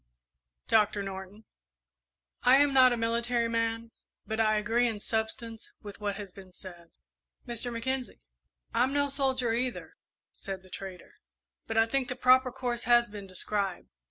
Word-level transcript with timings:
"Doctor 0.67 1.03
Norton?" 1.03 1.45
"I 2.41 2.55
am 2.55 2.73
not 2.73 2.91
a 2.91 2.97
military 2.97 3.47
man, 3.47 3.91
but 4.25 4.39
I 4.39 4.55
agree 4.57 4.87
in 4.87 4.99
substance 4.99 5.75
with 5.83 5.99
what 6.01 6.15
has 6.15 6.31
been 6.33 6.51
said." 6.51 6.89
"Mr. 7.47 7.71
Mackenzie?" 7.71 8.23
"I'm 8.73 8.93
no 8.93 9.09
soldier, 9.09 9.53
either," 9.53 9.93
said 10.31 10.63
the 10.63 10.71
trader, 10.71 11.17
"but 11.67 11.77
I 11.77 11.85
think 11.85 12.07
the 12.09 12.15
proper 12.15 12.51
course 12.51 12.85
has 12.85 13.09
been 13.11 13.27
described. 13.27 13.89